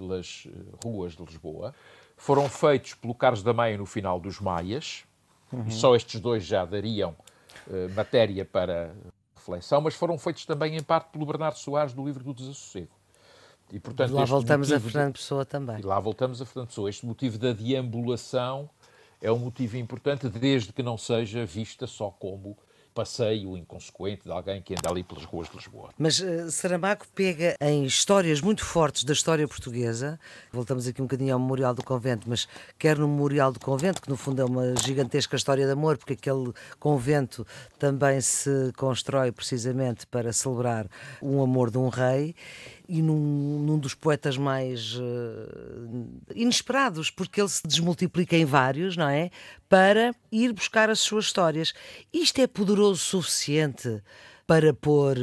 pelas 0.00 0.46
eh, 0.46 0.50
ruas 0.82 1.14
de 1.14 1.22
Lisboa. 1.22 1.74
Foram 2.16 2.48
feitos 2.48 2.94
pelo 2.94 3.14
Carlos 3.14 3.42
da 3.42 3.52
Maia 3.52 3.76
no 3.76 3.86
final 3.86 4.18
dos 4.18 4.40
Maias, 4.40 5.04
uhum. 5.52 5.66
e 5.66 5.72
só 5.72 5.94
estes 5.94 6.20
dois 6.20 6.44
já 6.44 6.64
dariam 6.64 7.14
eh, 7.70 7.88
matéria 7.94 8.44
para 8.44 8.94
reflexão, 9.36 9.80
mas 9.80 9.94
foram 9.94 10.18
feitos 10.18 10.46
também 10.46 10.76
em 10.76 10.82
parte 10.82 11.10
pelo 11.10 11.26
Bernardo 11.26 11.58
Soares 11.58 11.92
do 11.92 12.04
livro 12.04 12.24
do 12.24 12.32
Desassossego. 12.32 12.88
E, 13.72 13.78
portanto, 13.78 14.12
lá 14.12 14.24
voltamos 14.24 14.72
a 14.72 14.80
Fernando 14.80 15.12
Pessoa 15.12 15.44
também. 15.44 15.78
E 15.78 15.82
lá 15.82 16.00
voltamos 16.00 16.42
a 16.42 16.46
Fernando 16.46 16.68
Pessoa. 16.68 16.90
Este 16.90 17.06
motivo 17.06 17.38
da 17.38 17.52
deambulação 17.52 18.68
é 19.20 19.30
um 19.30 19.38
motivo 19.38 19.76
importante, 19.76 20.28
desde 20.28 20.72
que 20.72 20.82
não 20.82 20.98
seja 20.98 21.44
vista 21.46 21.86
só 21.86 22.10
como 22.10 22.56
passeio 22.94 23.56
inconsequente 23.56 24.24
de 24.24 24.30
alguém 24.30 24.60
que 24.60 24.74
anda 24.74 24.90
ali 24.90 25.02
pelas 25.02 25.24
ruas 25.24 25.48
de 25.48 25.56
Lisboa. 25.56 25.90
Mas 25.98 26.20
uh, 26.20 26.50
Saramago 26.50 27.04
pega 27.14 27.54
em 27.60 27.84
histórias 27.84 28.40
muito 28.40 28.64
fortes 28.64 29.04
da 29.04 29.12
história 29.12 29.46
portuguesa, 29.46 30.18
voltamos 30.52 30.86
aqui 30.86 31.00
um 31.00 31.04
bocadinho 31.04 31.34
ao 31.34 31.40
Memorial 31.40 31.74
do 31.74 31.82
Convento, 31.82 32.28
mas 32.28 32.48
quer 32.78 32.98
no 32.98 33.08
Memorial 33.08 33.52
do 33.52 33.60
Convento, 33.60 34.02
que 34.02 34.08
no 34.08 34.16
fundo 34.16 34.42
é 34.42 34.44
uma 34.44 34.74
gigantesca 34.76 35.36
história 35.36 35.66
de 35.66 35.72
amor, 35.72 35.96
porque 35.96 36.14
aquele 36.14 36.52
convento 36.78 37.46
também 37.78 38.20
se 38.20 38.72
constrói 38.76 39.32
precisamente 39.32 40.06
para 40.06 40.32
celebrar 40.32 40.86
um 41.22 41.42
amor 41.42 41.70
de 41.70 41.78
um 41.78 41.88
rei, 41.88 42.34
e 42.92 43.00
num, 43.00 43.60
num 43.60 43.78
dos 43.78 43.94
poetas 43.94 44.36
mais 44.36 44.96
uh, 44.96 46.10
inesperados, 46.34 47.08
porque 47.08 47.40
ele 47.40 47.48
se 47.48 47.64
desmultiplica 47.64 48.36
em 48.36 48.44
vários, 48.44 48.96
não 48.96 49.08
é? 49.08 49.30
Para 49.68 50.12
ir 50.32 50.52
buscar 50.52 50.90
as 50.90 50.98
suas 50.98 51.26
histórias. 51.26 51.72
Isto 52.12 52.40
é 52.40 52.48
poderoso 52.48 52.94
o 52.94 53.22
suficiente 53.22 54.02
para 54.44 54.74
pôr 54.74 55.16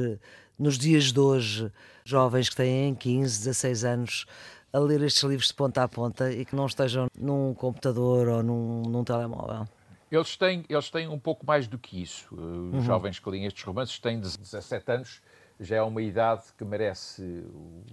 nos 0.58 0.78
dias 0.78 1.12
de 1.12 1.20
hoje 1.20 1.70
jovens 2.06 2.48
que 2.48 2.56
têm 2.56 2.96
15, 2.96 3.40
16 3.40 3.84
anos 3.84 4.26
a 4.72 4.80
ler 4.80 5.02
estes 5.02 5.24
livros 5.24 5.50
de 5.50 5.54
ponta 5.54 5.84
a 5.84 5.90
ponta 5.90 6.32
e 6.32 6.46
que 6.46 6.56
não 6.56 6.68
estejam 6.68 7.08
num 7.20 7.54
computador 7.54 8.30
ou 8.30 8.42
num, 8.42 8.84
num 8.84 9.04
telemóvel? 9.04 9.68
Eles 10.10 10.38
têm, 10.38 10.64
eles 10.70 10.90
têm 10.90 11.10
um 11.10 11.20
pouco 11.20 11.46
mais 11.46 11.68
do 11.68 11.78
que 11.78 12.02
isso. 12.02 12.34
Os 12.34 12.40
uhum. 12.40 12.82
jovens 12.82 13.20
que 13.20 13.30
leem 13.30 13.46
estes 13.46 13.62
romances 13.62 14.00
têm 14.00 14.22
17 14.22 14.90
anos 14.90 15.22
já 15.60 15.78
é 15.78 15.82
uma 15.82 16.02
idade 16.02 16.44
que 16.58 16.64
merece 16.64 17.22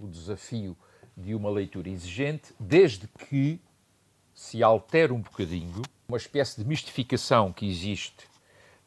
o 0.01 0.07
desafio 0.09 0.77
de 1.17 1.35
uma 1.35 1.51
leitura 1.51 1.89
exigente, 1.89 2.55
desde 2.59 3.07
que 3.07 3.61
se 4.35 4.63
altere 4.63 5.13
um 5.13 5.21
bocadinho. 5.21 5.83
Uma 6.09 6.19
espécie 6.19 6.61
de 6.61 6.69
mistificação 6.69 7.53
que 7.53 7.69
existe 7.69 8.27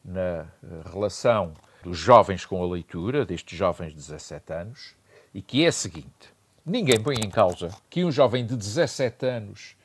na 0.04 0.20
eh, 0.20 0.46
relação 0.92 1.54
dos 1.82 1.98
jovens 1.98 2.44
com 2.44 2.62
a 2.62 2.66
leitura, 2.66 3.24
destes 3.24 3.58
jovens 3.58 3.90
de 3.90 3.96
17 3.96 4.52
anos, 4.52 4.94
e 5.34 5.42
que 5.42 5.64
é 5.64 5.68
a 5.68 5.72
seguinte: 5.72 6.32
ninguém 6.64 7.00
põe 7.00 7.16
em 7.16 7.30
causa 7.30 7.70
que 7.88 8.04
um 8.04 8.12
jovem 8.12 8.46
de 8.46 8.56
17 8.56 9.26
anos 9.26 9.76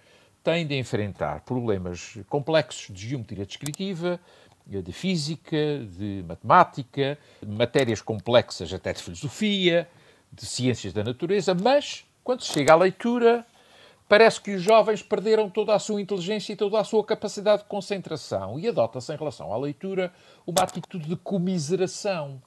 tem 0.43 0.67
de 0.67 0.77
enfrentar 0.77 1.41
problemas 1.41 2.17
complexos 2.27 2.93
de 2.93 3.07
geometria 3.07 3.45
descritiva, 3.45 4.19
de 4.65 4.91
física, 4.91 5.85
de 5.97 6.23
matemática, 6.27 7.17
matérias 7.45 8.01
complexas 8.01 8.73
até 8.73 8.93
de 8.93 9.01
filosofia, 9.01 9.87
de 10.31 10.45
ciências 10.45 10.93
da 10.93 11.03
natureza, 11.03 11.53
mas 11.53 12.05
quando 12.23 12.41
se 12.41 12.53
chega 12.53 12.73
à 12.73 12.75
leitura, 12.75 13.45
parece 14.07 14.39
que 14.39 14.55
os 14.55 14.61
jovens 14.61 15.01
perderam 15.01 15.49
toda 15.49 15.75
a 15.75 15.79
sua 15.79 16.01
inteligência 16.01 16.53
e 16.53 16.55
toda 16.55 16.79
a 16.79 16.83
sua 16.83 17.03
capacidade 17.03 17.63
de 17.63 17.67
concentração 17.67 18.59
e 18.59 18.67
adota-se 18.67 19.13
em 19.13 19.17
relação 19.17 19.53
à 19.53 19.57
leitura 19.57 20.13
uma 20.47 20.63
atitude 20.63 21.07
de 21.07 21.15
comiseração. 21.15 22.41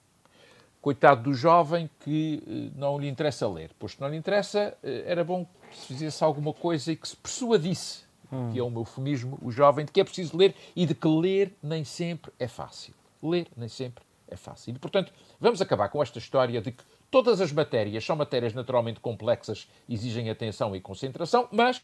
Coitado 0.80 1.24
do 1.24 1.34
jovem 1.34 1.90
que 2.00 2.42
eh, 2.46 2.78
não 2.78 2.96
lhe 2.96 3.08
interessa 3.08 3.48
ler. 3.48 3.72
Pois 3.76 3.98
não 3.98 4.08
lhe 4.08 4.16
interessa, 4.16 4.76
eh, 4.82 5.02
era 5.04 5.24
bom 5.24 5.44
que 5.68 5.76
se 5.76 5.86
fizesse 5.88 6.22
alguma 6.22 6.52
coisa 6.52 6.92
e 6.92 6.96
que 6.96 7.08
se 7.08 7.16
persuadisse, 7.16 8.05
hum. 8.32 8.50
que 8.52 8.58
é 8.58 8.62
um 8.62 8.74
eufemismo, 8.74 9.38
o 9.42 9.50
jovem, 9.50 9.84
de 9.84 9.92
que 9.92 10.00
é 10.00 10.04
preciso 10.04 10.36
ler 10.36 10.54
e 10.74 10.86
de 10.86 10.94
que 10.94 11.08
ler 11.08 11.54
nem 11.62 11.84
sempre 11.84 12.32
é 12.38 12.48
fácil. 12.48 12.94
Ler 13.22 13.48
nem 13.56 13.68
sempre 13.68 14.04
é 14.28 14.36
fácil. 14.36 14.74
E, 14.74 14.78
portanto, 14.78 15.12
vamos 15.40 15.60
acabar 15.60 15.88
com 15.88 16.02
esta 16.02 16.18
história 16.18 16.60
de 16.60 16.72
que 16.72 16.84
todas 17.10 17.40
as 17.40 17.52
matérias 17.52 18.04
são 18.04 18.16
matérias 18.16 18.54
naturalmente 18.54 19.00
complexas, 19.00 19.68
exigem 19.88 20.30
atenção 20.30 20.74
e 20.74 20.80
concentração, 20.80 21.48
mas 21.52 21.82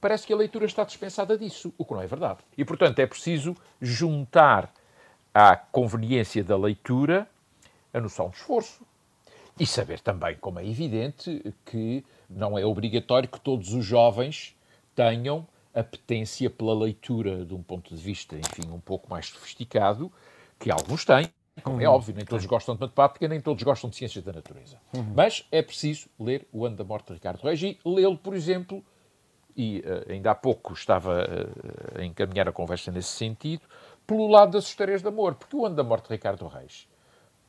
parece 0.00 0.26
que 0.26 0.32
a 0.32 0.36
leitura 0.36 0.66
está 0.66 0.84
dispensada 0.84 1.36
disso, 1.36 1.72
o 1.78 1.84
que 1.84 1.92
não 1.92 2.02
é 2.02 2.06
verdade. 2.06 2.40
E, 2.56 2.64
portanto, 2.64 2.98
é 2.98 3.06
preciso 3.06 3.56
juntar 3.80 4.72
à 5.32 5.56
conveniência 5.56 6.42
da 6.42 6.56
leitura 6.56 7.28
a 7.92 8.00
noção 8.00 8.30
de 8.30 8.36
esforço. 8.36 8.84
E 9.58 9.66
saber 9.66 10.00
também, 10.00 10.36
como 10.36 10.58
é 10.58 10.66
evidente, 10.66 11.54
que 11.66 12.02
não 12.28 12.58
é 12.58 12.64
obrigatório 12.64 13.28
que 13.28 13.38
todos 13.38 13.74
os 13.74 13.84
jovens 13.84 14.56
tenham 14.94 15.46
apetência 15.74 16.50
pela 16.50 16.74
leitura 16.74 17.44
de 17.44 17.54
um 17.54 17.62
ponto 17.62 17.94
de 17.94 18.00
vista, 18.00 18.36
enfim, 18.36 18.70
um 18.70 18.80
pouco 18.80 19.08
mais 19.08 19.26
sofisticado, 19.26 20.12
que 20.58 20.70
alguns 20.70 21.04
têm, 21.04 21.28
como 21.62 21.76
uhum. 21.76 21.82
é 21.82 21.88
óbvio, 21.88 22.14
nem 22.14 22.24
todos 22.24 22.44
gostam 22.46 22.74
de 22.74 22.80
matemática, 22.80 23.28
nem 23.28 23.40
todos 23.40 23.62
gostam 23.62 23.90
de 23.90 23.96
ciências 23.96 24.24
da 24.24 24.32
natureza. 24.32 24.78
Uhum. 24.94 25.12
Mas 25.14 25.46
é 25.50 25.62
preciso 25.62 26.08
ler 26.18 26.46
O 26.52 26.66
Ano 26.66 26.76
da 26.76 26.84
Morte 26.84 27.08
de 27.08 27.14
Ricardo 27.14 27.42
Reis 27.42 27.62
e 27.62 27.78
lê-lo, 27.84 28.18
por 28.18 28.34
exemplo, 28.34 28.84
e 29.56 29.80
uh, 29.80 30.12
ainda 30.12 30.30
há 30.30 30.34
pouco 30.34 30.72
estava 30.72 31.24
uh, 31.24 32.00
a 32.00 32.04
encaminhar 32.04 32.48
a 32.48 32.52
conversa 32.52 32.90
nesse 32.90 33.10
sentido, 33.10 33.62
pelo 34.06 34.28
lado 34.28 34.52
das 34.52 34.64
histórias 34.64 35.02
de 35.02 35.08
amor, 35.08 35.34
porque 35.34 35.56
O 35.56 35.64
Ano 35.64 35.76
da 35.76 35.84
Morte 35.84 36.08
de 36.08 36.14
Ricardo 36.14 36.46
Reis 36.46 36.88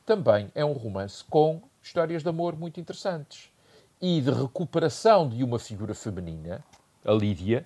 também 0.04 0.50
é 0.54 0.64
um 0.64 0.72
romance 0.72 1.24
com 1.24 1.62
histórias 1.80 2.22
de 2.22 2.28
amor 2.28 2.56
muito 2.56 2.78
interessantes 2.80 3.50
e 4.00 4.20
de 4.20 4.30
recuperação 4.30 5.28
de 5.28 5.42
uma 5.44 5.58
figura 5.58 5.94
feminina, 5.94 6.64
a 7.04 7.12
Lídia, 7.12 7.64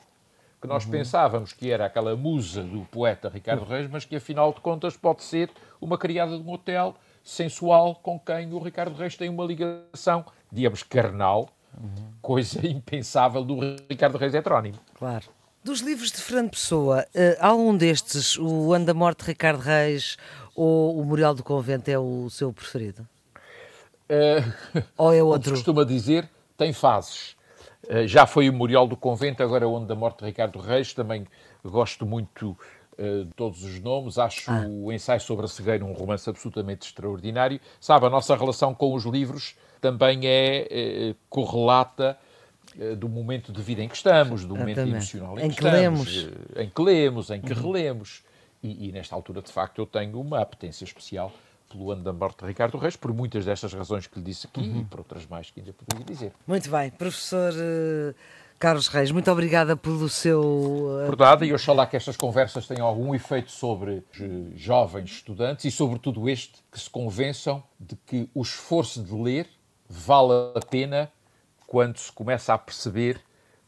que 0.66 0.72
nós 0.72 0.84
uhum. 0.84 0.90
pensávamos 0.90 1.52
que 1.52 1.70
era 1.70 1.86
aquela 1.86 2.16
musa 2.16 2.62
do 2.62 2.80
poeta 2.90 3.28
Ricardo 3.28 3.64
Reis, 3.64 3.88
mas 3.88 4.04
que 4.04 4.16
afinal 4.16 4.52
de 4.52 4.60
contas 4.60 4.96
pode 4.96 5.22
ser 5.22 5.48
uma 5.80 5.96
criada 5.96 6.36
de 6.36 6.42
um 6.42 6.52
hotel 6.52 6.94
sensual 7.22 7.94
com 7.94 8.18
quem 8.18 8.52
o 8.52 8.58
Ricardo 8.58 8.96
Reis 8.96 9.16
tem 9.16 9.28
uma 9.28 9.44
ligação, 9.44 10.24
digamos, 10.50 10.82
carnal, 10.82 11.48
uhum. 11.76 12.10
coisa 12.20 12.60
impensável 12.66 13.44
do 13.44 13.58
Ricardo 13.88 14.18
Reis 14.18 14.34
heterónimo. 14.34 14.78
Claro. 14.98 15.26
Dos 15.62 15.80
livros 15.80 16.12
de 16.12 16.18
Fernando 16.18 16.50
Pessoa, 16.50 17.04
uh, 17.14 17.36
algum 17.40 17.76
destes, 17.76 18.38
o 18.38 18.72
Ano 18.72 18.86
da 18.86 18.94
Morte 18.94 19.20
de 19.20 19.26
Ricardo 19.26 19.60
Reis 19.60 20.16
ou 20.54 20.96
o 20.96 21.02
Memorial 21.02 21.34
do 21.34 21.42
Convento 21.42 21.88
é 21.90 21.98
o 21.98 22.28
seu 22.30 22.52
preferido? 22.52 23.06
Uh, 24.08 24.82
ou 24.96 25.12
é 25.12 25.22
outro? 25.22 25.50
Como 25.50 25.56
costuma 25.56 25.84
dizer, 25.84 26.28
tem 26.56 26.72
fases. 26.72 27.35
Uh, 27.88 28.06
já 28.06 28.26
foi 28.26 28.48
o 28.48 28.52
Memorial 28.52 28.86
do 28.86 28.96
Convento, 28.96 29.42
agora 29.42 29.64
é 29.64 29.66
o 29.66 29.76
Ano 29.76 29.86
da 29.86 29.94
Morte 29.94 30.20
de 30.20 30.26
Ricardo 30.26 30.58
Reis. 30.58 30.92
Também 30.92 31.26
gosto 31.64 32.04
muito 32.06 32.56
uh, 32.98 33.24
de 33.24 33.32
todos 33.34 33.62
os 33.62 33.80
nomes. 33.80 34.18
Acho 34.18 34.50
ah. 34.50 34.66
o 34.68 34.92
Ensaio 34.92 35.20
sobre 35.20 35.44
a 35.44 35.48
Cegueira 35.48 35.84
um 35.84 35.92
romance 35.92 36.28
absolutamente 36.28 36.86
extraordinário. 36.86 37.60
Sabe, 37.80 38.06
a 38.06 38.10
nossa 38.10 38.36
relação 38.36 38.74
com 38.74 38.94
os 38.94 39.04
livros 39.04 39.56
também 39.80 40.20
é 40.24 41.14
correlata 41.28 42.18
do 42.98 43.08
momento 43.08 43.52
de 43.52 43.62
vida 43.62 43.82
em 43.82 43.88
que 43.88 43.94
estamos, 43.94 44.44
do 44.44 44.56
momento 44.56 44.80
emocional 44.80 45.38
em, 45.38 45.46
em 45.46 45.50
que, 45.50 45.56
que, 45.56 45.64
estamos, 45.64 46.14
lemos. 46.14 46.36
em 46.56 46.68
que 46.68 46.82
lemos, 46.82 47.30
em 47.30 47.40
que 47.40 47.52
uhum. 47.52 47.62
relemos. 47.62 48.24
E, 48.62 48.88
e, 48.88 48.92
nesta 48.92 49.14
altura, 49.14 49.42
de 49.42 49.52
facto, 49.52 49.78
eu 49.78 49.86
tenho 49.86 50.20
uma 50.20 50.40
apetência 50.40 50.84
especial 50.84 51.32
pelo 51.70 51.90
ano 51.90 52.02
da 52.02 52.12
morte 52.12 52.40
de 52.40 52.46
Ricardo 52.46 52.78
Reis, 52.78 52.96
por 52.96 53.12
muitas 53.12 53.44
destas 53.44 53.72
razões 53.72 54.06
que 54.06 54.18
lhe 54.18 54.24
disse 54.24 54.46
aqui 54.46 54.60
uhum. 54.60 54.80
e 54.80 54.84
por 54.84 55.00
outras 55.00 55.26
mais 55.26 55.50
que 55.50 55.60
ainda 55.60 55.72
poderia 55.72 56.04
dizer. 56.04 56.32
Muito 56.46 56.70
bem. 56.70 56.90
Professor 56.90 57.52
uh, 57.52 58.14
Carlos 58.58 58.88
Reis, 58.88 59.10
muito 59.10 59.30
obrigada 59.30 59.76
pelo 59.76 60.08
seu... 60.08 60.88
Por 61.06 61.18
nada, 61.18 61.44
e 61.44 61.52
oxalá 61.52 61.86
que 61.86 61.96
estas 61.96 62.16
conversas 62.16 62.66
tenham 62.66 62.86
algum 62.86 63.14
efeito 63.14 63.50
sobre 63.50 64.02
os 64.18 64.60
jovens 64.60 65.10
estudantes 65.10 65.64
e, 65.66 65.70
sobretudo, 65.70 66.28
este, 66.28 66.62
que 66.72 66.80
se 66.80 66.88
convençam 66.88 67.62
de 67.78 67.96
que 68.06 68.30
o 68.34 68.42
esforço 68.42 69.02
de 69.02 69.14
ler 69.14 69.46
vale 69.88 70.52
a 70.54 70.60
pena 70.60 71.10
quando 71.66 71.98
se 71.98 72.10
começa 72.10 72.54
a 72.54 72.58
perceber 72.58 73.20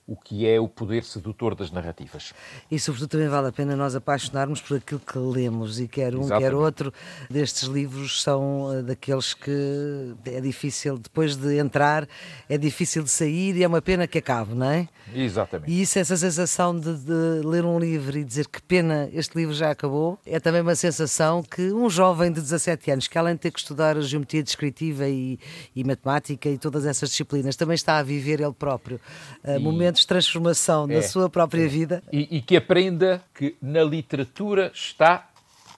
o 0.09 0.17
que 0.17 0.49
é 0.49 0.59
o 0.59 0.67
poder 0.67 1.05
sedutor 1.05 1.55
das 1.55 1.71
narrativas. 1.71 2.33
E, 2.71 2.81
sobretudo, 2.81 3.11
também 3.11 3.29
vale 3.29 3.49
a 3.49 3.53
pena 3.53 3.77
nós 3.77 3.95
apaixonarmos 3.95 4.63
por 4.63 4.79
aquilo 4.79 5.01
que 5.01 5.19
lemos, 5.19 5.79
e 5.79 5.87
quer 5.87 6.15
um, 6.15 6.21
Exatamente. 6.21 6.51
quer 6.51 6.55
outro 6.55 6.95
destes 7.29 7.65
livros 7.65 8.23
são 8.23 8.73
eh, 8.73 8.83
daqueles 8.83 9.35
que 9.35 10.15
é 10.25 10.41
difícil, 10.41 10.97
depois 10.97 11.37
de 11.37 11.59
entrar, 11.59 12.09
é 12.49 12.57
difícil 12.57 13.03
de 13.03 13.11
sair 13.11 13.55
e 13.55 13.63
é 13.63 13.69
uma 13.69 13.83
pena 13.83 14.07
que 14.07 14.17
acabe, 14.17 14.55
não 14.55 14.71
é? 14.71 14.89
Exatamente. 15.15 15.71
E 15.71 15.83
isso, 15.83 15.99
essa 15.99 16.17
sensação 16.17 16.79
de, 16.79 16.95
de 16.97 17.47
ler 17.47 17.65
um 17.65 17.79
livro 17.79 18.17
e 18.17 18.25
dizer 18.25 18.49
que 18.49 18.63
pena 18.63 19.11
este 19.13 19.37
livro 19.37 19.55
já 19.55 19.71
acabou, 19.71 20.19
é 20.25 20.41
também 20.41 20.63
uma 20.63 20.75
sensação 20.75 21.43
que 21.43 21.71
um 21.73 21.89
jovem 21.91 22.33
de 22.33 22.41
17 22.41 22.91
anos, 22.91 23.09
que 23.09 23.19
além 23.19 23.35
de 23.35 23.41
ter 23.41 23.51
que 23.51 23.59
estudar 23.59 23.97
a 23.97 24.01
geometria 24.01 24.43
descritiva 24.43 25.07
e, 25.07 25.39
e 25.77 25.85
matemática 25.85 26.49
e 26.49 26.57
todas 26.57 26.87
essas 26.87 27.11
disciplinas, 27.11 27.57
também 27.57 27.75
está 27.75 27.99
a 27.99 28.03
viver 28.03 28.41
ele 28.41 28.53
próprio 28.53 29.01
uh, 29.45 29.57
e... 29.57 29.59
momentos 29.59 29.98
de 29.99 30.07
transformação 30.07 30.87
é, 30.91 30.97
na 30.97 31.03
sua 31.03 31.29
própria 31.29 31.65
é. 31.65 31.69
vida. 31.69 32.03
E, 32.13 32.37
e 32.39 32.41
que 32.41 32.57
aprenda 32.57 33.23
que 33.35 33.57
na 33.61 33.83
literatura 33.83 34.71
está 34.75 35.29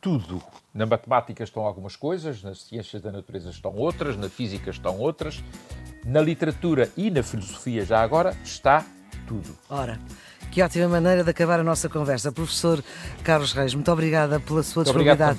tudo. 0.00 0.42
Na 0.72 0.86
matemática 0.86 1.42
estão 1.42 1.64
algumas 1.64 1.96
coisas, 1.96 2.42
nas 2.42 2.62
ciências 2.62 3.02
da 3.02 3.10
natureza 3.10 3.50
estão 3.50 3.74
outras, 3.74 4.16
na 4.16 4.28
física 4.28 4.70
estão 4.70 4.98
outras, 4.98 5.42
na 6.04 6.20
literatura 6.20 6.90
e 6.96 7.10
na 7.10 7.22
filosofia 7.22 7.84
já 7.84 8.00
agora 8.00 8.36
está 8.44 8.86
tudo. 9.26 9.56
Ora, 9.68 10.00
que 10.50 10.60
ótima 10.62 10.88
maneira 10.88 11.22
de 11.22 11.30
acabar 11.30 11.60
a 11.60 11.62
nossa 11.62 11.88
conversa. 11.88 12.32
Professor 12.32 12.82
Carlos 13.22 13.52
Reis, 13.52 13.72
muito 13.72 13.90
obrigada 13.92 14.40
pela 14.40 14.64
sua 14.64 14.82
disponibilidade 14.82 15.36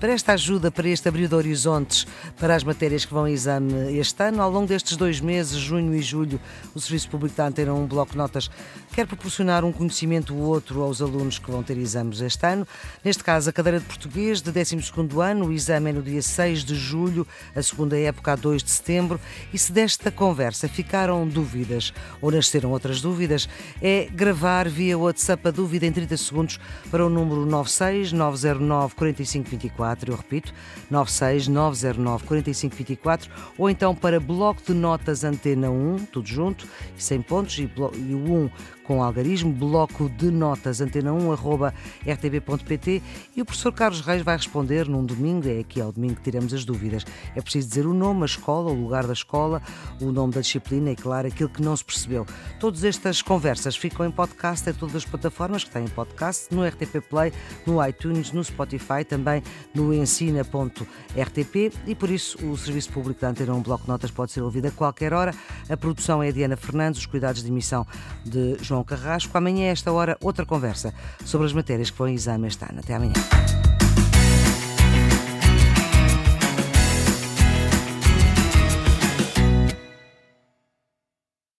para 0.00 0.12
esta 0.12 0.32
ajuda, 0.32 0.70
para 0.70 0.88
este 0.88 1.06
abrir 1.06 1.28
de 1.28 1.34
horizontes 1.34 2.06
para 2.38 2.54
as 2.54 2.64
matérias 2.64 3.04
que 3.04 3.12
vão 3.12 3.24
a 3.24 3.30
exame 3.30 3.98
este 3.98 4.22
ano. 4.22 4.40
Ao 4.40 4.50
longo 4.50 4.66
destes 4.66 4.96
dois 4.96 5.20
meses, 5.20 5.58
junho 5.58 5.94
e 5.94 6.00
julho, 6.00 6.40
o 6.74 6.80
Serviço 6.80 7.10
Público 7.10 7.36
da 7.36 7.46
Antena, 7.46 7.74
um 7.74 7.86
bloco 7.86 8.12
de 8.12 8.16
notas, 8.16 8.50
quer 8.94 9.06
proporcionar 9.06 9.64
um 9.64 9.72
conhecimento 9.72 10.34
ou 10.34 10.40
outro 10.42 10.82
aos 10.82 11.02
alunos 11.02 11.38
que 11.38 11.50
vão 11.50 11.62
ter 11.62 11.76
exames 11.76 12.22
este 12.22 12.46
ano. 12.46 12.66
Neste 13.04 13.22
caso, 13.22 13.50
a 13.50 13.52
cadeira 13.52 13.78
de 13.78 13.84
português 13.84 14.40
de 14.40 14.50
12 14.50 14.78
ano, 15.20 15.46
o 15.46 15.52
exame 15.52 15.90
é 15.90 15.92
no 15.92 16.02
dia 16.02 16.22
6 16.22 16.64
de 16.64 16.74
julho, 16.74 17.26
a 17.54 17.62
segunda 17.62 17.98
época 17.98 18.32
a 18.32 18.36
2 18.36 18.62
de 18.62 18.70
setembro. 18.70 19.20
E 19.52 19.58
se 19.58 19.72
desta 19.72 20.10
conversa 20.10 20.68
ficaram 20.68 21.28
dúvidas 21.28 21.92
ou 22.22 22.30
nasceram 22.30 22.70
outras 22.70 23.02
dúvidas, 23.02 23.46
é 23.82 24.08
gravar 24.10 24.53
enviar 24.54 24.68
via 24.68 24.96
WhatsApp 24.96 25.48
a 25.48 25.50
dúvida 25.50 25.86
em 25.86 25.92
30 25.92 26.16
segundos 26.16 26.60
para 26.90 27.04
o 27.04 27.08
número 27.08 27.44
96 27.44 28.12
909 28.12 28.94
4524, 28.94 30.12
eu 30.12 30.16
repito, 30.16 30.54
96 30.90 31.48
909 31.48 32.24
4524, 32.24 33.30
ou 33.58 33.68
então 33.68 33.94
para 33.94 34.20
bloco 34.20 34.62
de 34.64 34.72
notas 34.72 35.24
Antena 35.24 35.70
1, 35.70 36.06
tudo 36.06 36.28
junto, 36.28 36.68
sem 36.96 37.20
pontos, 37.20 37.58
e 37.58 37.68
o 38.14 38.32
1 38.32 38.50
com 38.84 39.02
algarismo, 39.02 39.52
bloco 39.52 40.08
de 40.08 40.30
notas 40.30 40.80
antena1.rtb.pt 40.80 43.02
e 43.34 43.42
o 43.42 43.44
professor 43.44 43.72
Carlos 43.72 44.00
Reis 44.00 44.22
vai 44.22 44.36
responder 44.36 44.88
num 44.88 45.04
domingo, 45.04 45.48
é 45.48 45.58
aqui 45.60 45.80
ao 45.80 45.90
domingo 45.90 46.14
que 46.16 46.22
tiramos 46.22 46.54
as 46.54 46.64
dúvidas. 46.64 47.04
É 47.34 47.40
preciso 47.40 47.68
dizer 47.68 47.86
o 47.86 47.94
nome, 47.94 48.22
a 48.22 48.26
escola, 48.26 48.70
o 48.70 48.74
lugar 48.74 49.06
da 49.06 49.12
escola, 49.12 49.60
o 50.00 50.12
nome 50.12 50.34
da 50.34 50.40
disciplina 50.40 50.90
e, 50.90 50.96
claro, 50.96 51.28
aquilo 51.28 51.48
que 51.48 51.62
não 51.62 51.76
se 51.76 51.84
percebeu. 51.84 52.26
Todas 52.60 52.84
estas 52.84 53.22
conversas 53.22 53.76
ficam 53.76 54.06
em 54.06 54.10
podcast 54.10 54.68
em 54.68 54.74
todas 54.74 54.96
as 54.96 55.04
plataformas 55.04 55.64
que 55.64 55.70
têm 55.70 55.88
podcast, 55.88 56.54
no 56.54 56.66
RTP 56.66 57.00
Play, 57.08 57.32
no 57.66 57.84
iTunes, 57.84 58.32
no 58.32 58.44
Spotify, 58.44 59.04
também 59.08 59.42
no 59.74 59.92
ensina.rtp 59.92 61.72
e 61.86 61.94
por 61.94 62.10
isso 62.10 62.38
o 62.46 62.56
Serviço 62.56 62.90
Público 62.90 63.20
da 63.20 63.28
Antena 63.28 63.54
1 63.54 63.62
Bloco 63.62 63.84
de 63.84 63.88
Notas 63.88 64.10
pode 64.10 64.32
ser 64.32 64.42
ouvido 64.42 64.66
a 64.66 64.70
qualquer 64.70 65.12
hora. 65.12 65.34
A 65.68 65.76
produção 65.76 66.22
é 66.22 66.28
a 66.28 66.32
Diana 66.32 66.56
Fernandes, 66.56 67.00
os 67.00 67.06
cuidados 67.06 67.42
de 67.42 67.48
emissão 67.48 67.86
de 68.24 68.56
João 68.60 68.73
João 68.74 68.84
Carrasco. 68.84 69.38
Amanhã, 69.38 69.68
a 69.68 69.72
esta 69.72 69.92
hora, 69.92 70.16
outra 70.20 70.44
conversa 70.44 70.92
sobre 71.24 71.46
as 71.46 71.52
matérias 71.52 71.90
que 71.90 71.98
vão 71.98 72.08
em 72.08 72.14
exame 72.14 72.48
este 72.48 72.64
ano. 72.64 72.80
Até 72.80 72.94
amanhã. 72.94 73.12